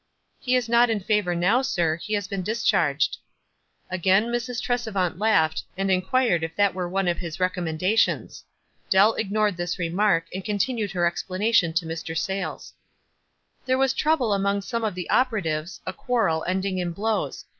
"He 0.39 0.55
is 0.55 0.67
not 0.67 0.89
in 0.89 0.99
favor 0.99 1.35
now, 1.35 1.61
sir; 1.61 1.97
he 1.97 2.13
has 2.13 2.27
been 2.27 2.41
discharged." 2.41 3.17
Again 3.87 4.29
Mrs. 4.31 4.59
Tresevant 4.59 5.19
laughed, 5.19 5.61
and 5.77 5.91
inquired 5.91 6.43
if 6.43 6.55
that 6.55 6.73
were 6.73 6.89
one 6.89 7.07
of 7.07 7.19
his 7.19 7.39
recommendations. 7.39 8.43
Dell 8.89 9.13
ignored 9.13 9.57
this 9.57 9.77
remark, 9.77 10.25
and 10.33 10.43
continued 10.43 10.89
her 10.93 11.01
expla 11.03 11.37
nation 11.37 11.71
to 11.73 11.85
Mr. 11.85 12.17
Sayles." 12.17 12.73
There 13.67 13.77
was 13.77 13.93
trouble 13.93 14.33
among 14.33 14.61
some 14.63 14.83
of 14.83 14.95
the 14.95 15.07
oper 15.11 15.39
atives, 15.39 15.81
a 15.85 15.93
quarrel, 15.93 16.43
ending 16.47 16.79
in 16.79 16.93
blows. 16.93 17.45